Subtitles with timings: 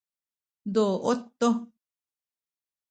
[0.73, 1.49] duut tu